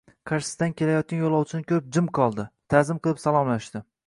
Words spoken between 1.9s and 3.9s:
jim qoldi, taʼzim qilib salomlashdi